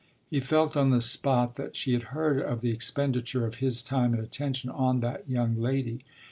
[0.31, 4.15] He felt on the spot that she had heard of the expenditure of his time
[4.15, 6.01] and attention on that young lady.